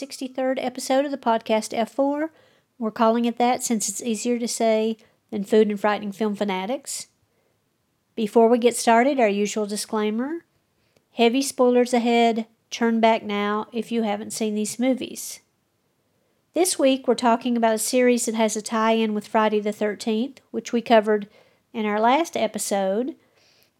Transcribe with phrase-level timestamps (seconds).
[0.00, 2.30] welcome to the 63rd episode of the podcast F4.
[2.78, 4.96] We're calling it that since it's easier to say
[5.30, 7.08] than Food and Frightening Film Fanatics.
[8.14, 10.44] Before we get started, our usual disclaimer
[11.12, 12.46] heavy spoilers ahead.
[12.70, 15.40] Turn back now if you haven't seen these movies.
[16.54, 19.70] This week, we're talking about a series that has a tie in with Friday the
[19.70, 21.28] 13th, which we covered
[21.72, 23.16] in our last episode,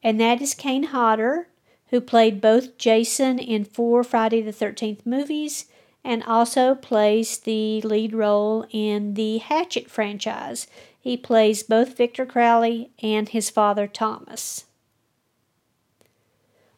[0.03, 1.49] and that is Kane Hodder
[1.91, 5.67] who played both Jason in four Friday the 13th movies
[6.05, 10.67] and also plays the lead role in the Hatchet franchise.
[10.99, 14.65] He plays both Victor Crowley and his father Thomas.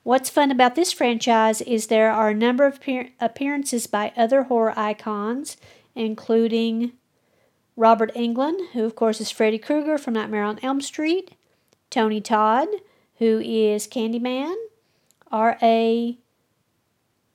[0.02, 2.80] What's fun about this franchise is there are a number of
[3.20, 5.56] appearances by other horror icons,
[5.94, 6.92] including
[7.76, 11.32] Robert Englund, who of course is Freddy Krueger from Nightmare on Elm Street,
[11.90, 12.68] Tony Todd,
[13.18, 14.54] who is Candyman,
[15.30, 16.18] R.A.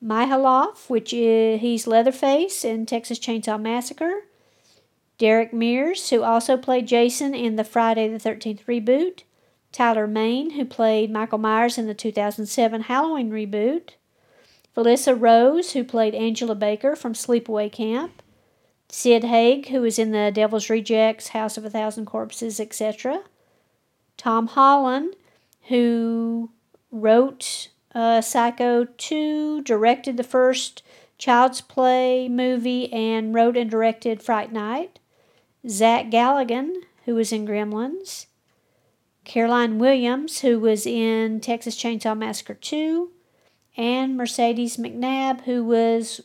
[0.06, 4.22] Mihailoff, which is he's Leatherface in Texas Chainsaw Massacre.
[5.18, 9.24] Derek Mears, who also played Jason in the Friday the 13th reboot.
[9.72, 13.92] Tyler Mane, who played Michael Myers in the 2007 Halloween reboot.
[14.76, 18.22] Felissa Rose, who played Angela Baker from Sleepaway Camp.
[18.90, 23.24] Sid Haig, who was in the Devil's Rejects, House of a Thousand Corpses, etc.
[24.18, 25.16] Tom Holland,
[25.68, 26.52] who
[26.92, 30.84] wrote uh, Psycho 2, directed the first
[31.18, 35.00] Child's Play movie, and wrote and directed Fright Night.
[35.68, 36.74] Zach Galligan,
[37.06, 38.28] who was in Gremlins.
[39.24, 43.10] Caroline Williams, who was in Texas Chainsaw Massacre 2.
[43.78, 46.22] And Mercedes McNabb, who was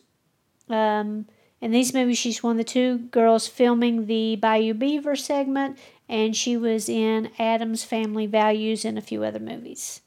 [0.68, 1.26] um,
[1.60, 5.78] in these movies, she's one of the two girls filming the Bayou Beaver segment,
[6.08, 10.00] and she was in Addams Family Values and a few other movies.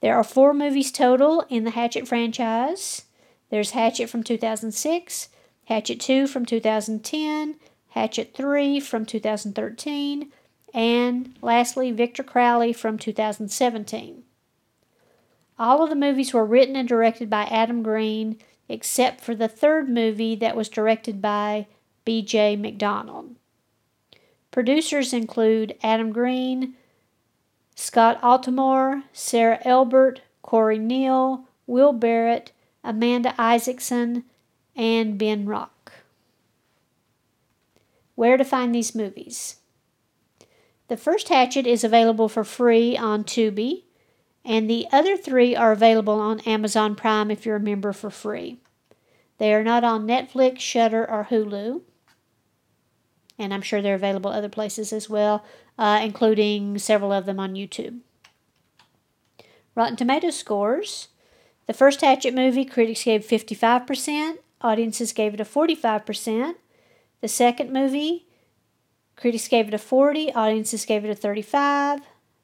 [0.00, 3.04] There are four movies total in the Hatchet franchise.
[3.50, 5.28] There's Hatchet from 2006,
[5.64, 7.56] Hatchet 2 from 2010,
[7.90, 10.30] Hatchet 3 from 2013,
[10.74, 14.22] and lastly, Victor Crowley from 2017.
[15.58, 18.38] All of the movies were written and directed by Adam Green,
[18.68, 21.66] except for the third movie that was directed by
[22.04, 22.56] B.J.
[22.56, 23.34] McDonald.
[24.50, 26.74] Producers include Adam Green,
[27.80, 32.50] Scott Altomare, Sarah Elbert, Corey Neal, Will Barrett,
[32.82, 34.24] Amanda Isaacson,
[34.74, 35.92] and Ben Rock.
[38.16, 39.58] Where to find these movies?
[40.88, 43.84] The first Hatchet is available for free on Tubi,
[44.44, 48.58] and the other three are available on Amazon Prime if you're a member for free.
[49.38, 51.82] They are not on Netflix, Shudder, or Hulu
[53.38, 55.44] and I'm sure they're available other places as well,
[55.78, 58.00] uh, including several of them on YouTube.
[59.74, 61.08] Rotten Tomatoes scores.
[61.66, 66.54] The first Hatchet movie, critics gave 55%, audiences gave it a 45%.
[67.20, 68.26] The second movie,
[69.16, 72.00] critics gave it a 40, audiences gave it a 35.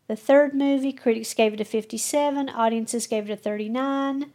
[0.07, 4.31] The third movie, critics gave it a 57, audiences gave it a 39.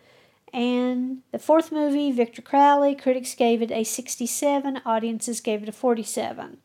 [0.51, 5.71] And the fourth movie, Victor Crowley, critics gave it a 67, audiences gave it a
[5.71, 6.57] 47.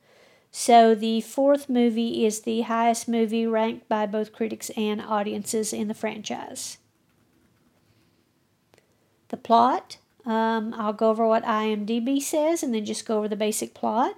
[0.57, 5.89] So the fourth movie is the highest movie ranked by both critics and audiences in
[5.89, 6.79] the franchise.
[9.31, 13.35] The plot, um, I'll go over what IMDb says and then just go over the
[13.35, 14.15] basic plot.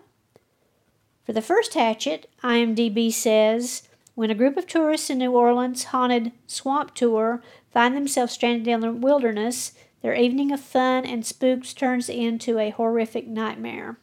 [1.24, 6.32] For the first Hatchet, IMDb says when a group of tourists in New Orleans' haunted
[6.46, 7.42] swamp tour
[7.72, 9.72] find themselves stranded in the wilderness,
[10.02, 13.96] their evening of fun and spooks turns into a horrific nightmare.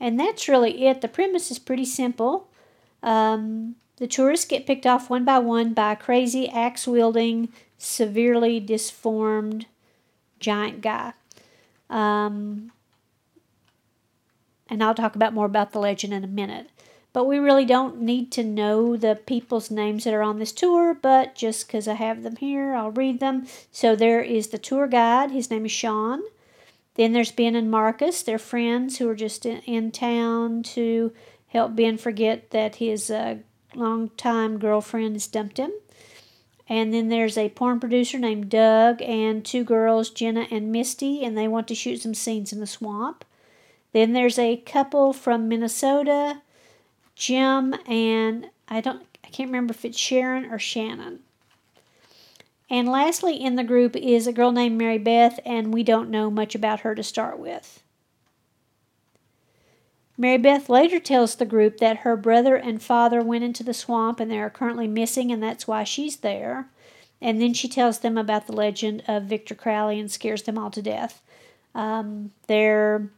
[0.00, 1.02] And that's really it.
[1.02, 2.48] The premise is pretty simple.
[3.02, 8.58] Um, the tourists get picked off one by one by a crazy axe wielding, severely
[8.58, 9.66] disformed
[10.38, 11.12] giant guy.
[11.90, 12.72] Um,
[14.68, 16.70] and I'll talk about more about the legend in a minute
[17.12, 20.94] but we really don't need to know the people's names that are on this tour,
[20.94, 23.46] but just because I have them here, I'll read them.
[23.72, 26.22] So there is the tour guide, his name is Sean.
[27.00, 31.14] Then there's Ben and Marcus, they're friends who are just in, in town to
[31.46, 33.36] help Ben forget that his uh,
[33.74, 35.72] longtime girlfriend has dumped him.
[36.68, 41.38] And then there's a porn producer named Doug and two girls, Jenna and Misty, and
[41.38, 43.24] they want to shoot some scenes in the swamp.
[43.94, 46.42] Then there's a couple from Minnesota
[47.14, 51.20] Jim and I don't I can't remember if it's Sharon or Shannon.
[52.70, 56.30] And lastly in the group is a girl named Mary Beth, and we don't know
[56.30, 57.82] much about her to start with.
[60.16, 64.20] Mary Beth later tells the group that her brother and father went into the swamp
[64.20, 66.68] and they are currently missing, and that's why she's there.
[67.20, 70.70] and then she tells them about the legend of Victor Crowley and scares them all
[70.70, 71.22] to death.
[71.74, 73.10] Um, their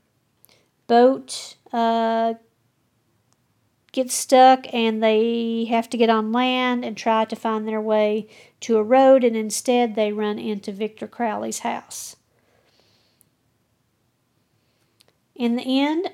[0.86, 2.34] boat uh,
[3.92, 8.26] gets stuck and they have to get on land and try to find their way
[8.60, 12.16] to a road, and instead they run into Victor Crowley's house.
[15.34, 16.10] In the end,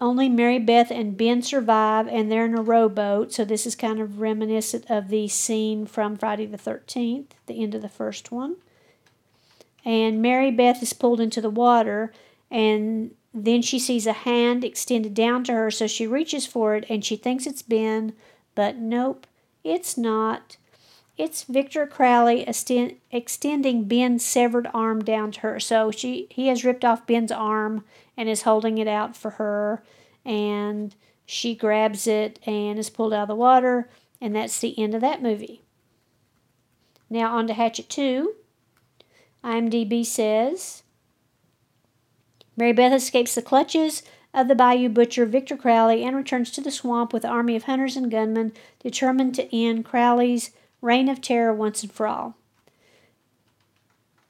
[0.00, 3.32] only Mary Beth and Ben survive, and they're in a rowboat.
[3.32, 7.74] So this is kind of reminiscent of the scene from Friday the 13th, the end
[7.74, 8.56] of the first one.
[9.84, 12.12] And Mary Beth is pulled into the water,
[12.50, 16.86] and then she sees a hand extended down to her, so she reaches for it
[16.88, 18.14] and she thinks it's Ben,
[18.54, 19.26] but nope,
[19.62, 20.56] it's not.
[21.18, 22.46] It's Victor Crowley
[23.10, 25.60] extending Ben's severed arm down to her.
[25.60, 27.84] So she he has ripped off Ben's arm
[28.16, 29.82] and is holding it out for her,
[30.24, 30.94] and
[31.26, 35.02] she grabs it and is pulled out of the water, and that's the end of
[35.02, 35.60] that movie.
[37.10, 38.34] Now on to Hatchet 2.
[39.44, 40.82] IMDb says
[42.56, 46.70] Mary Beth escapes the clutches of the Bayou Butcher, Victor Crowley, and returns to the
[46.70, 50.50] swamp with an army of hunters and gunmen determined to end Crowley's
[50.80, 52.36] reign of terror once and for all.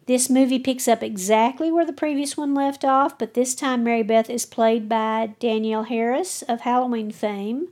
[0.06, 4.04] This movie picks up exactly where the previous one left off, but this time Mary
[4.04, 7.68] Beth is played by Danielle Harris of Halloween fame.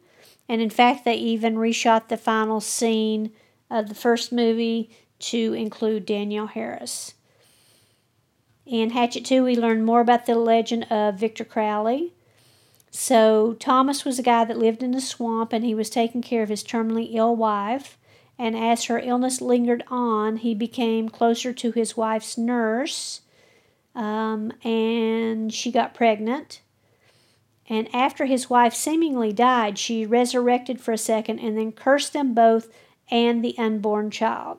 [0.48, 3.30] And in fact, they even reshot the final scene
[3.70, 4.90] of the first movie
[5.20, 7.14] to include Danielle Harris.
[8.66, 12.14] In Hatchet 2, we learn more about the legend of Victor Crowley.
[12.90, 16.42] So, Thomas was a guy that lived in the swamp and he was taking care
[16.42, 17.98] of his terminally ill wife.
[18.38, 23.20] And as her illness lingered on, he became closer to his wife's nurse
[23.94, 26.60] um, and she got pregnant.
[27.68, 32.34] And after his wife seemingly died, she resurrected for a second and then cursed them
[32.34, 32.68] both
[33.10, 34.58] and the unborn child.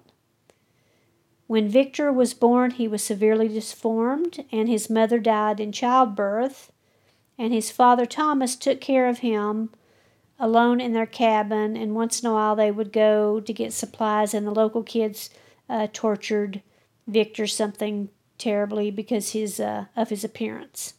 [1.48, 6.72] When Victor was born, he was severely deformed, and his mother died in childbirth,
[7.38, 9.70] and his father Thomas took care of him
[10.40, 14.34] alone in their cabin, and once in a while they would go to get supplies,
[14.34, 15.30] and the local kids
[15.70, 16.62] uh, tortured
[17.08, 20.96] Victor something terribly because his uh, of his appearance.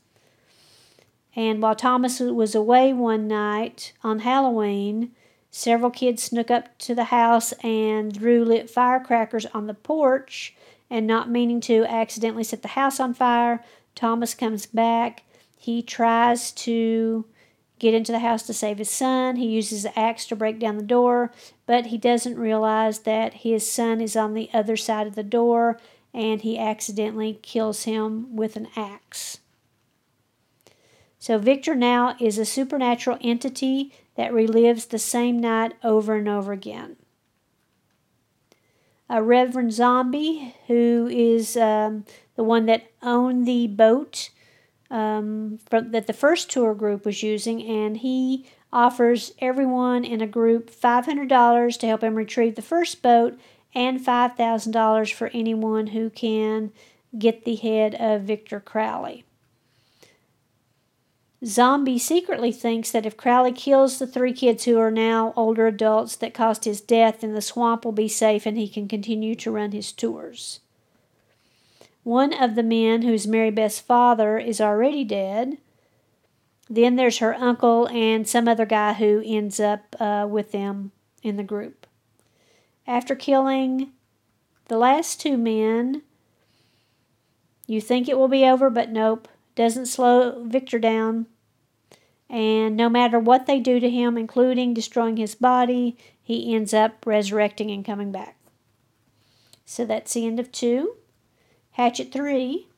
[1.34, 5.12] And while Thomas was away one night on Halloween,
[5.56, 10.54] Several kids snuck up to the house and threw lit firecrackers on the porch,
[10.90, 13.64] and not meaning to, accidentally set the house on fire.
[13.94, 15.22] Thomas comes back.
[15.56, 17.24] He tries to
[17.78, 19.36] get into the house to save his son.
[19.36, 21.32] He uses the axe to break down the door,
[21.64, 25.80] but he doesn't realize that his son is on the other side of the door
[26.12, 29.38] and he accidentally kills him with an axe.
[31.18, 36.52] So Victor now is a supernatural entity that relives the same night over and over
[36.52, 36.96] again.
[39.08, 42.04] A Reverend Zombie, who is um,
[42.34, 44.30] the one that owned the boat
[44.90, 50.26] um, from, that the first tour group was using, and he offers everyone in a
[50.26, 53.38] group $500 to help him retrieve the first boat
[53.74, 56.72] and $5,000 for anyone who can
[57.18, 59.25] get the head of Victor Crowley.
[61.44, 66.16] Zombie secretly thinks that if Crowley kills the three kids who are now older adults
[66.16, 69.50] that caused his death, then the swamp will be safe and he can continue to
[69.50, 70.60] run his tours.
[72.04, 75.58] One of the men, who's Mary Beth's father, is already dead.
[76.70, 81.36] Then there's her uncle and some other guy who ends up uh, with them in
[81.36, 81.86] the group.
[82.86, 83.92] After killing
[84.66, 86.02] the last two men,
[87.66, 91.26] you think it will be over, but nope doesn't slow Victor down.
[92.30, 97.04] And no matter what they do to him, including destroying his body, he ends up
[97.04, 98.36] resurrecting and coming back.
[99.64, 100.96] So that's the end of two.
[101.72, 102.68] Hatchet three,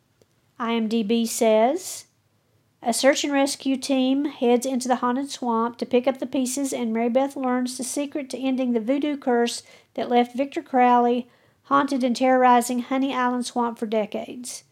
[0.58, 2.06] IMDb says
[2.82, 6.72] a search and rescue team heads into the haunted swamp to pick up the pieces,
[6.72, 9.62] and Mary Beth learns the secret to ending the voodoo curse
[9.94, 11.28] that left Victor Crowley
[11.64, 14.64] haunted and terrorizing Honey Island Swamp for decades.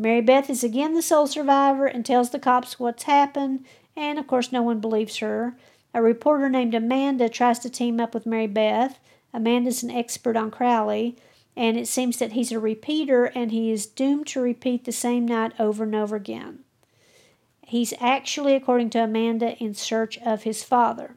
[0.00, 4.28] Mary Beth is again the sole survivor and tells the cops what's happened, and of
[4.28, 5.56] course, no one believes her.
[5.92, 9.00] A reporter named Amanda tries to team up with Mary Beth.
[9.34, 11.16] Amanda's an expert on Crowley,
[11.56, 15.26] and it seems that he's a repeater and he is doomed to repeat the same
[15.26, 16.60] night over and over again.
[17.66, 21.16] He's actually, according to Amanda, in search of his father.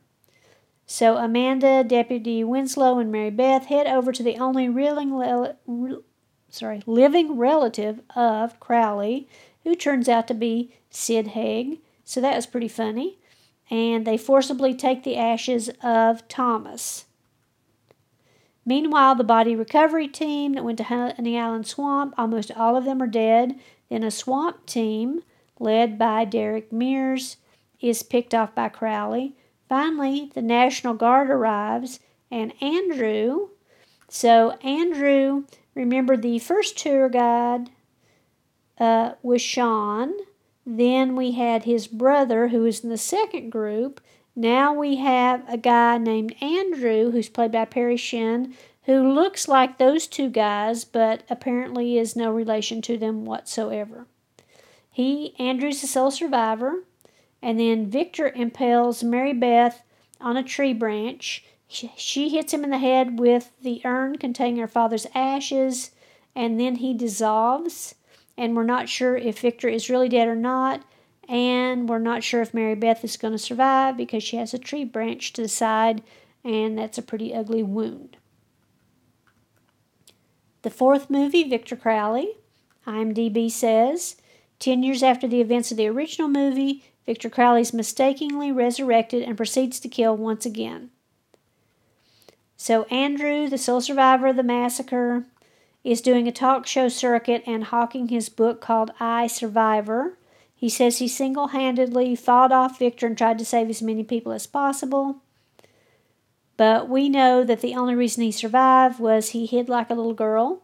[0.88, 5.12] So Amanda, Deputy Winslow, and Mary Beth head over to the only reeling
[6.52, 9.28] sorry, living relative of Crowley,
[9.64, 11.80] who turns out to be Sid Haig.
[12.04, 13.18] So that was pretty funny.
[13.70, 17.06] And they forcibly take the ashes of Thomas.
[18.66, 23.02] Meanwhile, the body recovery team that went to Honey Island Swamp, almost all of them
[23.02, 23.60] are dead.
[23.90, 25.22] Then a swamp team,
[25.60, 27.38] led by Derek Mears,
[27.80, 29.36] is picked off by Crowley.
[29.68, 33.50] Finally, the National Guard arrives, and Andrew.
[34.08, 37.70] So, Andrew, remember the first tour guide
[38.80, 40.14] uh, was Sean.
[40.66, 44.02] Then we had his brother, who was in the second group.
[44.36, 49.78] Now we have a guy named Andrew, who's played by Perry Shen, who looks like
[49.78, 54.08] those two guys, but apparently is no relation to them whatsoever.
[54.90, 56.84] He, Andrew's the sole survivor,
[57.42, 59.84] and then Victor impales Mary Beth
[60.20, 61.44] on a tree branch.
[61.72, 65.92] She hits him in the head with the urn containing her father's ashes,
[66.36, 67.96] and then he dissolves.
[68.38, 70.84] And we're not sure if Victor is really dead or not.
[71.30, 74.60] And we're not sure if Mary Beth is going to survive because she has a
[74.60, 76.04] tree branch to the side,
[76.44, 78.18] and that's a pretty ugly wound.
[80.64, 82.34] The fourth movie, Victor Crowley,
[82.86, 84.18] IMDb says
[84.60, 89.38] 10 years after the events of the original movie, Victor Crowley is mistakenly resurrected and
[89.38, 90.92] proceeds to kill once again.
[92.64, 95.26] So, Andrew, the sole survivor of the massacre,
[95.84, 100.20] is doing a talk show circuit and hawking his book called I Survivor.
[100.54, 104.32] He says he single handedly fought off Victor and tried to save as many people
[104.32, 105.24] as possible.
[106.56, 110.14] But we know that the only reason he survived was he hid like a little
[110.14, 110.62] girl.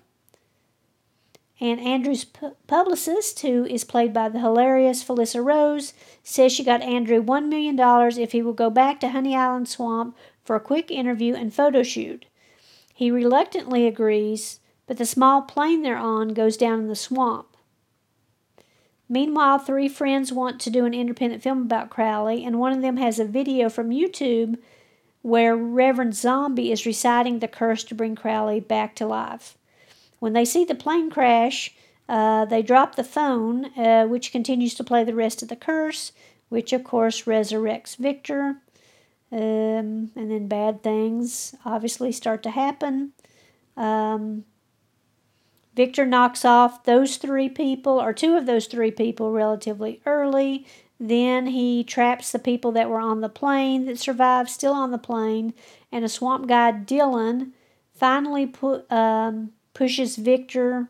[1.59, 6.83] And Andrew's pu- publicist, who is played by the hilarious Felissa Rose, says she got
[6.83, 7.75] Andrew $1 million
[8.21, 10.15] if he will go back to Honey Island Swamp
[10.47, 12.25] for a quick interview and photo shoot.
[12.93, 17.57] He reluctantly agrees, but the small plane they're on goes down in the swamp.
[19.09, 22.95] Meanwhile, three friends want to do an independent film about Crowley, and one of them
[22.95, 24.57] has a video from YouTube
[25.21, 29.57] where Reverend Zombie is reciting the curse to bring Crowley back to life.
[30.19, 31.75] When they see the plane crash,
[32.07, 36.13] uh, they drop the phone, uh, which continues to play the rest of the curse,
[36.47, 38.61] which of course resurrects Victor.
[39.31, 43.11] Um, and then bad things obviously start to happen.
[43.75, 44.45] Um,
[45.75, 50.65] Victor knocks off those three people, or two of those three people, relatively early.
[50.99, 54.97] Then he traps the people that were on the plane that survived, still on the
[54.97, 55.53] plane.
[55.91, 57.51] And a swamp guy, Dylan,
[57.93, 60.89] finally put, um, pushes Victor,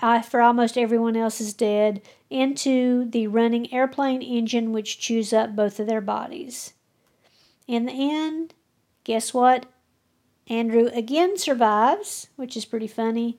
[0.00, 5.78] after almost everyone else is dead, into the running airplane engine, which chews up both
[5.78, 6.72] of their bodies.
[7.68, 8.54] In the end,
[9.04, 9.66] guess what?
[10.48, 13.38] Andrew again survives, which is pretty funny.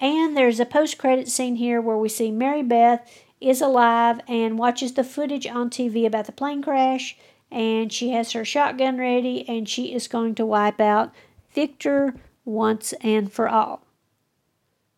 [0.00, 3.08] And there's a post credit scene here where we see Mary Beth
[3.40, 7.16] is alive and watches the footage on TV about the plane crash.
[7.52, 11.12] And she has her shotgun ready and she is going to wipe out
[11.54, 12.14] Victor
[12.44, 13.84] once and for all.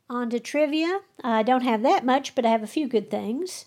[0.09, 1.01] On to trivia.
[1.23, 3.67] I don't have that much, but I have a few good things.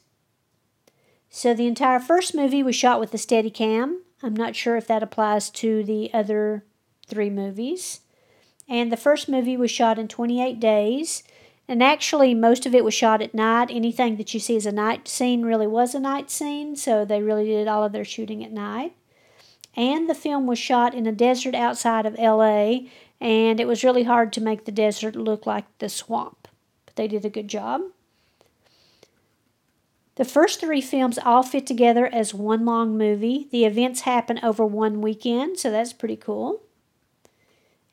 [1.30, 3.98] So, the entire first movie was shot with a Steadicam.
[4.24, 6.64] I'm not sure if that applies to the other
[7.08, 8.02] three movies.
[8.68, 11.24] And the first movie was shot in 28 days.
[11.68, 13.70] And actually, most of it was shot at night.
[13.72, 17.22] Anything that you see as a night scene really was a night scene, so they
[17.22, 18.94] really did all of their shooting at night.
[19.76, 22.88] And the film was shot in a desert outside of LA,
[23.20, 26.48] and it was really hard to make the desert look like the swamp.
[26.86, 27.82] But they did a good job.
[30.18, 33.48] The first three films all fit together as one long movie.
[33.52, 36.64] The events happen over one weekend, so that's pretty cool.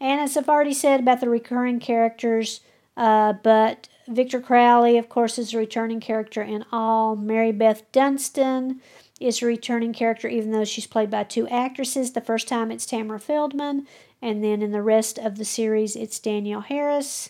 [0.00, 2.61] And as I've already said about the recurring characters,
[2.97, 7.14] uh, but Victor Crowley, of course, is a returning character in all.
[7.14, 8.81] Mary Beth Dunstan
[9.21, 12.12] is a returning character, even though she's played by two actresses.
[12.12, 13.87] The first time it's Tamara Feldman,
[14.23, 17.28] and then in the rest of the series, it's Danielle Harris.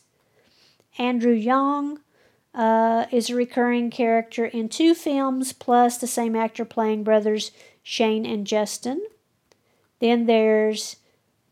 [0.98, 1.98] Andrew Young
[2.54, 7.50] uh, is a recurring character in two films, plus the same actor playing brothers
[7.82, 9.04] Shane and Justin.
[10.00, 10.96] Then there's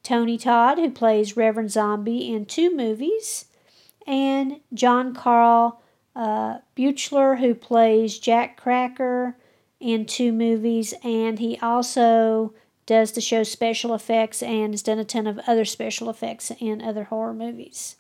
[0.03, 3.47] Tony Todd, who plays Reverend Zombie in two movies,
[4.07, 5.83] and John Carl
[6.15, 9.37] uh, Buechler, who plays Jack Cracker
[9.81, 12.55] in two movies, and he also
[12.87, 16.83] does the show special effects and has done a ton of other special effects in
[16.83, 17.97] other horror movies.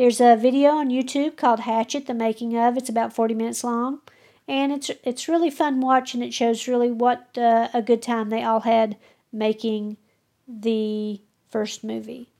[0.00, 2.78] There's a video on YouTube called Hatchet: The Making of.
[2.78, 4.00] It's about 40 minutes long,
[4.48, 6.22] and it's it's really fun watching.
[6.22, 8.96] It shows really what uh, a good time they all had
[9.30, 9.98] making
[10.48, 12.30] the first movie.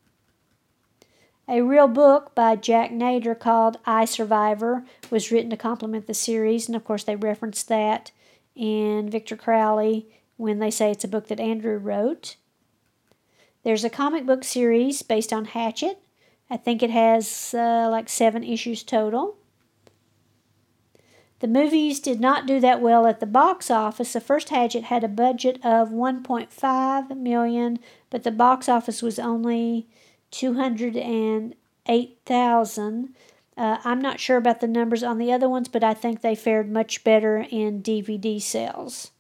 [1.47, 6.67] A real book by Jack Nader called I Survivor was written to complement the series,
[6.67, 8.11] and of course, they reference that
[8.57, 10.07] in Victor Crowley
[10.39, 12.37] when they say it's a book that Andrew wrote.
[13.65, 16.01] There's a comic book series based on Hatchet.
[16.51, 19.37] I think it has uh, like seven issues total.
[21.41, 24.13] The movies did not do that well at the box office.
[24.13, 27.79] The first Hatchet had a budget of 1.5 million,
[28.11, 29.89] but the box office was only
[30.33, 33.15] 208,000.
[33.57, 36.35] Uh, I'm not sure about the numbers on the other ones, but I think they
[36.35, 39.11] fared much better in DVD sales.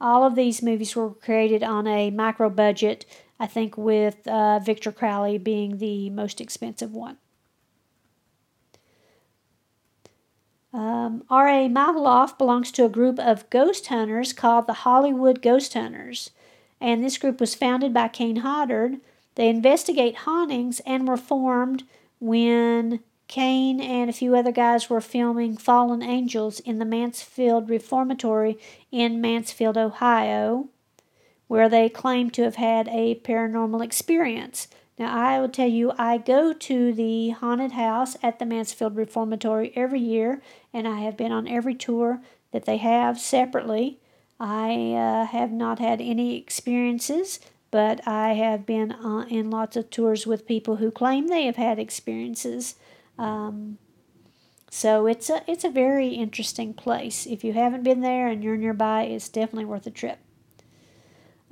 [0.00, 3.04] All of these movies were created on a micro budget,
[3.42, 7.16] I think, with uh, Victor Crowley being the most expensive one.
[10.72, 11.68] Um, R.A.
[11.68, 16.30] Mihailoff belongs to a group of ghost hunters called the Hollywood Ghost Hunters,
[16.80, 18.98] and this group was founded by Kane Hodder.
[19.34, 21.82] They investigate hauntings and were formed
[22.20, 28.56] when Kane and a few other guys were filming Fallen Angels in the Mansfield Reformatory
[28.92, 30.68] in Mansfield, Ohio,
[31.52, 34.68] where they claim to have had a paranormal experience.
[34.98, 39.70] Now, I will tell you, I go to the haunted house at the Mansfield Reformatory
[39.76, 40.40] every year,
[40.72, 44.00] and I have been on every tour that they have separately.
[44.40, 47.38] I uh, have not had any experiences,
[47.70, 51.56] but I have been uh, in lots of tours with people who claim they have
[51.56, 52.76] had experiences.
[53.18, 53.76] Um,
[54.70, 57.26] so it's a it's a very interesting place.
[57.26, 60.18] If you haven't been there and you're nearby, it's definitely worth a trip.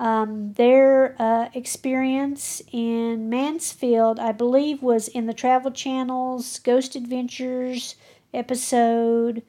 [0.01, 7.97] Um, their uh, experience in Mansfield, I believe, was in the Travel Channel's Ghost Adventures
[8.33, 9.43] episode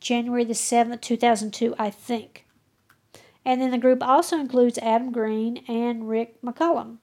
[0.00, 2.44] January the 7th, 2002, I think.
[3.42, 6.98] And then the group also includes Adam Green and Rick McCallum.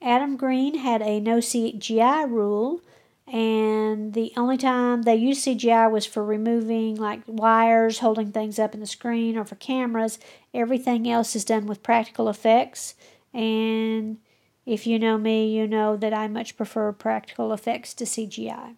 [0.00, 2.82] Adam Green had a no CGI rule,
[3.26, 8.74] and the only time they used CGI was for removing like wires holding things up
[8.74, 10.18] in the screen or for cameras.
[10.54, 12.94] Everything else is done with practical effects,
[13.34, 14.18] and
[14.64, 18.76] if you know me, you know that I much prefer practical effects to CGI.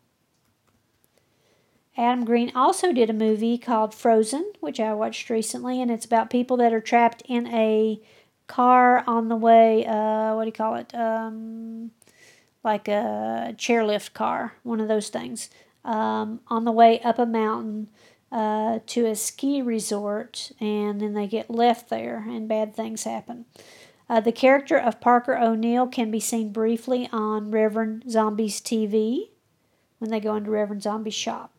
[1.98, 6.30] Adam Green also did a movie called Frozen, which I watched recently, and it's about
[6.30, 8.00] people that are trapped in a
[8.46, 10.94] car on the way, uh, what do you call it?
[10.94, 11.90] Um,
[12.64, 15.50] like a chairlift car, one of those things,
[15.84, 17.88] um, on the way up a mountain
[18.30, 23.46] uh, to a ski resort, and then they get left there, and bad things happen.
[24.08, 29.30] Uh, the character of Parker O'Neill can be seen briefly on Reverend Zombie's TV
[29.98, 31.52] when they go into Reverend Zombie's shop.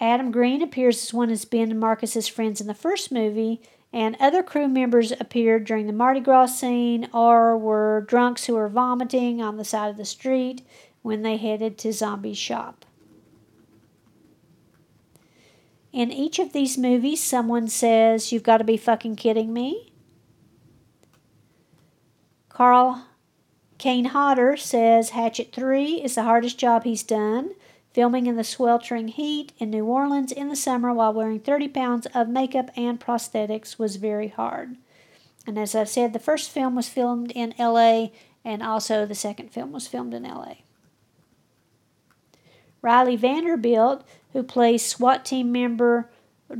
[0.00, 3.60] Adam Green appears as one of Ben and Marcus's friends in the first movie,
[3.92, 8.68] and other crew members appeared during the Mardi Gras scene or were drunks who were
[8.68, 10.62] vomiting on the side of the street
[11.02, 12.84] when they headed to Zombie's shop.
[15.92, 19.92] In each of these movies, someone says, You've got to be fucking kidding me.
[22.48, 23.06] Carl
[23.78, 27.54] Kane Hodder says Hatchet 3 is the hardest job he's done
[27.92, 32.06] filming in the sweltering heat in New Orleans in the summer while wearing 30 pounds
[32.14, 34.76] of makeup and prosthetics was very hard.
[35.46, 38.08] And as I said, the first film was filmed in LA,
[38.44, 40.54] and also the second film was filmed in LA.
[42.82, 46.10] Rileah Vanderbilt, who plays SWAT team member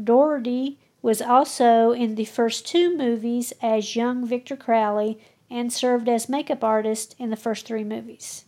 [0.05, 5.19] Doherty, was also in the first two movies as young Victor Crowley
[5.51, 8.45] and served as makeup artist in the first three movies.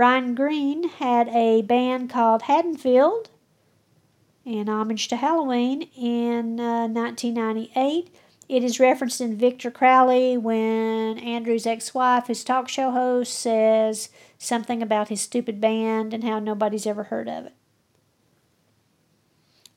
[0.00, 3.28] Brian Green had a band called Haddonfield
[4.46, 8.08] in homage to Halloween in uh, 1998.
[8.48, 14.08] It is referenced in Victor Crowley when Andrew's ex wife, his talk show host, says
[14.38, 17.54] something about his stupid band and how nobody's ever heard of it.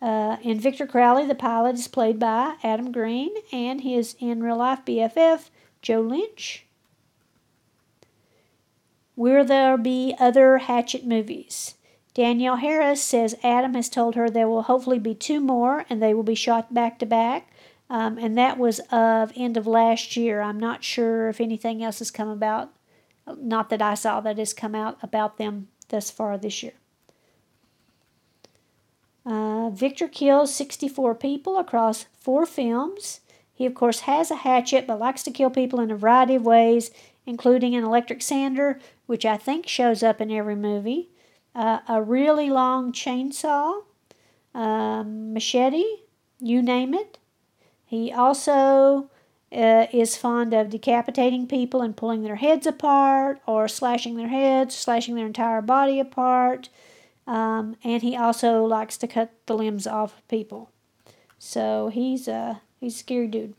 [0.01, 4.55] Uh, in Victor Crowley, the pilot is played by Adam Green and his in real
[4.55, 5.49] life BFF,
[5.81, 6.65] Joe Lynch.
[9.15, 11.76] Will there be other Hatchet movies?
[12.13, 16.13] Danielle Harris says Adam has told her there will hopefully be two more and they
[16.13, 17.49] will be shot back to back.
[17.89, 20.41] Um, and that was of end of last year.
[20.41, 22.71] I'm not sure if anything else has come about.
[23.38, 26.73] Not that I saw that has come out about them thus far this year.
[29.26, 33.21] Uh, Victor kills 64 people across four films.
[33.54, 36.45] He, of course, has a hatchet but likes to kill people in a variety of
[36.45, 36.91] ways,
[37.26, 41.09] including an electric sander, which I think shows up in every movie,
[41.55, 43.83] uh, a really long chainsaw,
[44.53, 45.83] um, machete,
[46.39, 47.17] you name it.
[47.85, 49.09] He also
[49.51, 54.75] uh, is fond of decapitating people and pulling their heads apart, or slashing their heads,
[54.75, 56.69] slashing their entire body apart.
[57.27, 60.71] Um, and he also likes to cut the limbs off of people.
[61.37, 63.53] So he's a he's a scary dude.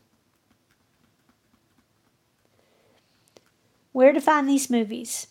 [3.91, 5.27] Where to find these movies?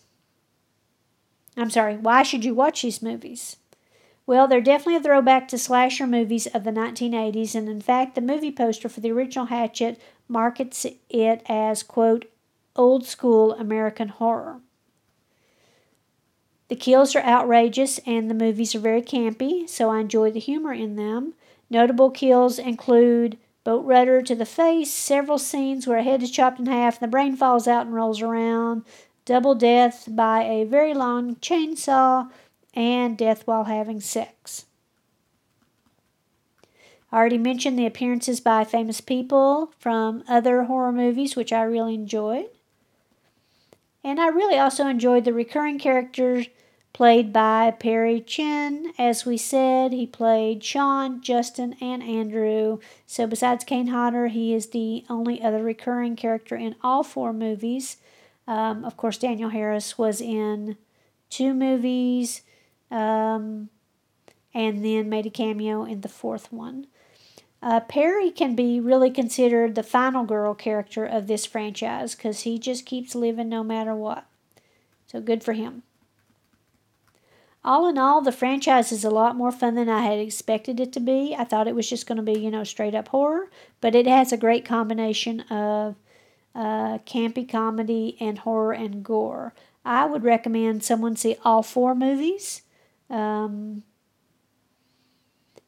[1.57, 3.57] I'm sorry, why should you watch these movies?
[4.27, 8.21] Well, they're definitely a throwback to slasher movies of the 1980s, and in fact, the
[8.21, 12.25] movie poster for the original Hatchet markets it as, quote,
[12.75, 14.59] old school American horror.
[16.67, 20.73] The kills are outrageous and the movies are very campy, so I enjoy the humor
[20.73, 21.35] in them.
[21.69, 26.59] Notable kills include boat rudder to the face, several scenes where a head is chopped
[26.59, 28.83] in half and the brain falls out and rolls around,
[29.25, 32.29] double death by a very long chainsaw,
[32.73, 34.65] and death while having sex.
[37.11, 41.93] I already mentioned the appearances by famous people from other horror movies, which I really
[41.93, 42.47] enjoyed.
[44.03, 46.47] And I really also enjoyed the recurring characters
[46.91, 48.93] played by Perry Shen.
[48.97, 52.79] As we said, he played Sean, Justin, and Andrew.
[53.07, 57.97] So besides Kane Hodder, he is the only other recurring character in all four movies.
[58.47, 60.77] Um, of course, Danielle Harris was in
[61.29, 62.41] two movies
[62.91, 63.69] um,
[64.53, 66.87] and then made a cameo in the fourth one.
[67.61, 72.59] Uh, Perry can be really considered the final girl character of this franchise because he
[72.59, 74.25] just keeps living no matter what.
[75.07, 75.81] So good for him.
[77.63, 80.93] All in all, the franchise is a lot more fun than I had expected it
[80.93, 81.35] to be.
[81.35, 83.49] I thought it was just going to be, you know, straight up horror,
[83.81, 85.95] but it has a great combination of
[86.55, 89.53] uh, campy comedy and horror and gore.
[89.83, 92.61] I would recommend someone see all four movies.
[93.09, 93.83] Um,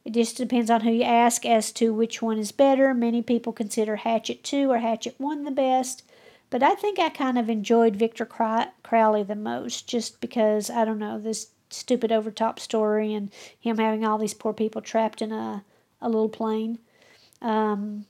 [0.04, 2.94] it just depends on who you ask as to which one is better.
[2.94, 6.02] Many people consider Hatchet 2 or Hatchet 1 the best,
[6.48, 10.98] but I think I kind of enjoyed Victor Crowley the most just because, I don't
[10.98, 15.62] know, this stupid overtop story and him having all these poor people trapped in a,
[16.00, 16.78] a little plane.
[17.42, 18.06] Um,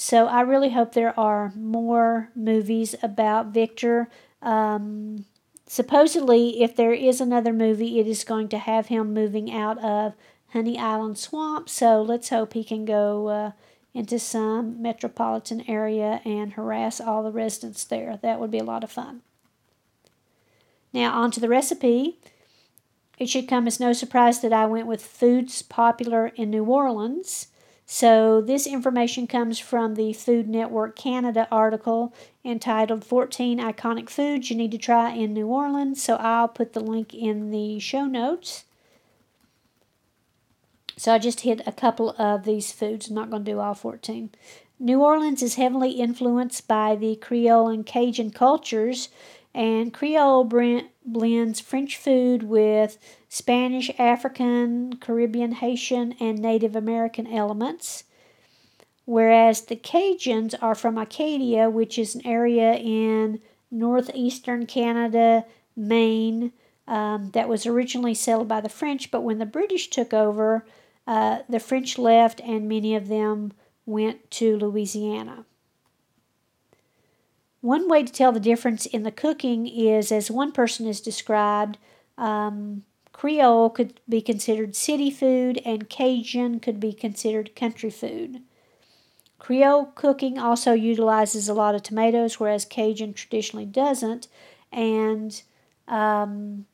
[0.00, 4.08] so I really hope there are more movies about Victor.
[4.40, 5.26] Um,
[5.70, 10.14] Supposedly, if there is another movie, it is going to have him moving out of
[10.48, 11.68] Honey Island Swamp.
[11.68, 13.52] So let's hope he can go uh,
[13.94, 18.18] into some metropolitan area and harass all the residents there.
[18.20, 19.22] That would be a lot of fun.
[20.92, 22.18] Now, on to the recipe.
[23.16, 27.46] It should come as no surprise that I went with foods popular in New Orleans.
[27.92, 34.54] So, this information comes from the Food Network Canada article entitled 14 Iconic Foods You
[34.54, 36.00] Need to Try in New Orleans.
[36.00, 38.62] So, I'll put the link in the show notes.
[40.96, 43.08] So, I just hit a couple of these foods.
[43.08, 44.30] I'm not going to do all 14.
[44.78, 49.08] New Orleans is heavily influenced by the Creole and Cajun cultures,
[49.54, 58.04] and Creole blends French food with Spanish, African, Caribbean, Haitian, and Native American elements.
[59.04, 66.52] Whereas the Cajuns are from Acadia, which is an area in northeastern Canada, Maine,
[66.86, 70.64] um, that was originally settled by the French, but when the British took over,
[71.06, 73.52] uh, the French left and many of them
[73.86, 75.44] went to Louisiana.
[77.60, 81.78] One way to tell the difference in the cooking is, as one person has described,
[82.16, 88.40] um, Creole could be considered city food, and Cajun could be considered country food.
[89.38, 94.28] Creole cooking also utilizes a lot of tomatoes, whereas Cajun traditionally doesn't.
[94.72, 95.42] And
[95.88, 96.66] um,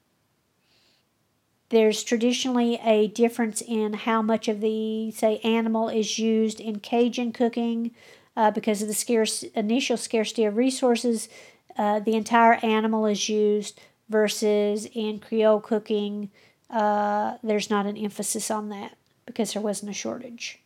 [1.70, 7.32] there's traditionally a difference in how much of the, say, animal is used in Cajun
[7.32, 7.92] cooking
[8.36, 11.28] uh, because of the scarce initial scarcity of resources.
[11.76, 16.30] Uh, the entire animal is used versus in Creole cooking,
[16.70, 20.60] uh, there's not an emphasis on that because there wasn't a shortage.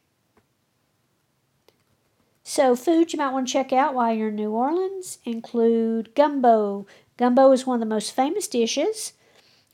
[2.43, 6.87] So, foods you might want to check out while you're in New Orleans include gumbo.
[7.17, 9.13] Gumbo is one of the most famous dishes,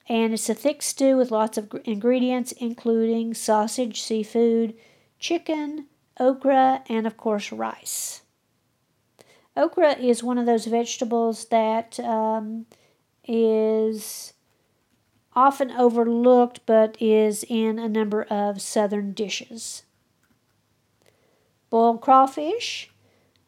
[0.08, 4.74] and it's a thick stew with lots of ingredients, including sausage, seafood,
[5.18, 5.86] chicken,
[6.18, 8.22] okra, and of course, rice.
[9.56, 12.66] Okra is one of those vegetables that um,
[13.26, 14.34] is
[15.34, 19.84] often overlooked but is in a number of southern dishes.
[21.70, 22.90] Boiled crawfish.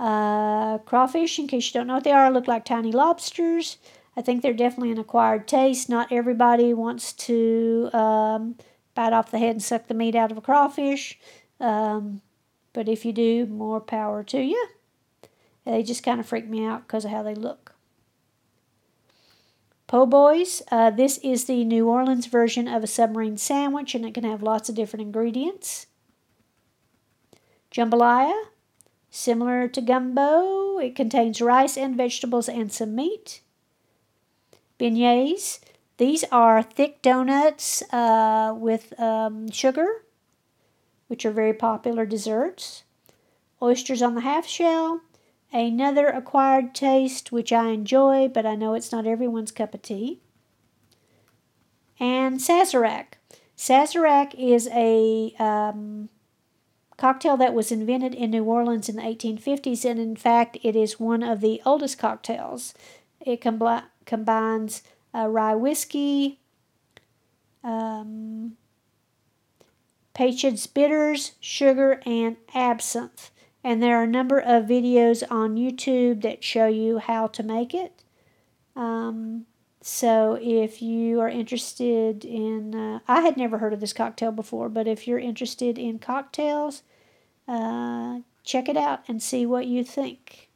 [0.01, 3.79] Uh, crawfish, in case you don't know what they are, look like tiny lobsters.
[4.17, 5.89] I think they're definitely an acquired taste.
[5.89, 8.57] Not everybody wants to um,
[8.95, 11.19] bite off the head and suck the meat out of a crawfish.
[11.61, 12.21] Um,
[12.79, 14.69] but if you do, more power to you.
[15.65, 17.75] They just kind of freak me out because of how they look.
[19.89, 24.15] Po' boys, uh, this is the New Orleans version of a submarine sandwich, and it
[24.15, 25.89] can have lots of different ingredients.
[27.73, 28.45] Jambalaya,
[29.11, 33.41] similar to gumbo, it contains rice and vegetables and some meat.
[34.79, 35.59] Beignets,
[35.97, 40.05] these are thick donuts uh, with um, sugar,
[41.09, 42.85] which are very popular desserts.
[43.61, 45.01] Oysters on the half shell,
[45.53, 50.21] another acquired taste which I enjoy, but I know it's not everyone's cup of tea.
[51.99, 53.15] And Sazerac.
[53.57, 56.09] Sazerac is a um,
[56.97, 61.01] cocktail that was invented in New Orleans in the 1850s, and in fact, it is
[61.01, 62.75] one of the oldest cocktails.
[63.21, 66.39] It com- combines uh, rye whiskey,
[67.65, 68.57] um,
[70.19, 73.31] Peychaud's bitters, sugar, and absinthe.
[73.63, 77.73] And there are a number of videos on YouTube that show you how to make
[77.73, 78.03] it.
[78.75, 79.47] Um,
[79.81, 84.69] so if you are interested in, uh, I had never heard of this cocktail before,
[84.69, 86.83] but if you're interested in cocktails,
[87.47, 90.49] uh, check it out and see what you think.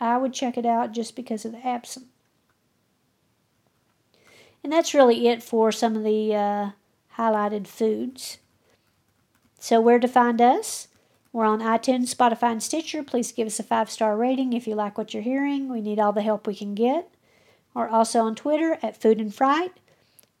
[0.00, 2.08] I would check it out just because of the absinthe.
[4.64, 6.70] And that's really it for some of the uh,
[7.18, 8.38] highlighted foods.
[9.58, 10.88] So, where to find us?
[11.32, 13.02] We're on iTunes, Spotify, and Stitcher.
[13.02, 15.68] Please give us a five star rating if you like what you're hearing.
[15.68, 17.10] We need all the help we can get.
[17.74, 19.72] We're also on Twitter at Food and Fright.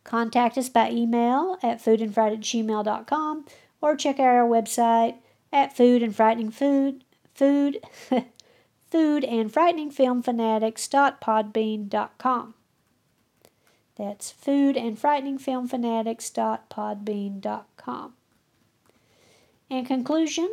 [0.04, 3.44] Contact us by email at foodandfright at gmail.com
[3.80, 5.16] or check out our website
[5.52, 7.04] at Food and Frightening Food,
[7.34, 7.84] Food,
[8.90, 12.54] Food and Frightening Film Fanatics.podbean.com.
[13.96, 18.14] That's Food and Frightening Film Fanatics.podbean.com.
[19.70, 20.48] In conclusion,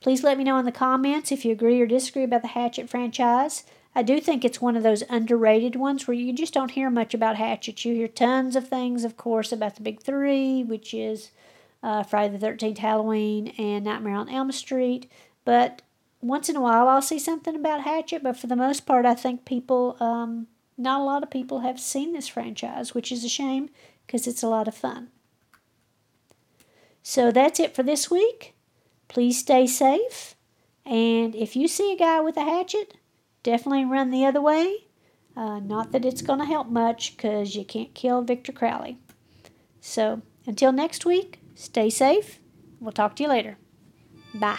[0.00, 2.90] please let me know in the comments if you agree or disagree about the Hatchet
[2.90, 3.64] franchise.
[3.94, 7.14] I do think it's one of those underrated ones where you just don't hear much
[7.14, 7.84] about Hatchet.
[7.84, 11.30] You hear tons of things, of course, about the big three, which is
[11.82, 15.10] uh, Friday the 13th, Halloween, and Nightmare on Elm Street.
[15.44, 15.82] But
[16.20, 19.14] once in a while, I'll see something about Hatchet, but for the most part, I
[19.14, 20.46] think people, um,
[20.76, 23.70] not a lot of people have seen this franchise, which is a shame
[24.06, 25.08] because it's a lot of fun.
[27.02, 28.54] So that's it for this week.
[29.08, 30.34] Please stay safe.
[30.84, 32.94] And if you see a guy with a hatchet,
[33.42, 34.86] definitely run the other way.
[35.36, 38.98] Uh, not that it's going to help much because you can't kill Victor Crowley.
[39.80, 42.40] So until next week, stay safe.
[42.80, 43.56] We'll talk to you later.
[44.34, 44.58] Bye.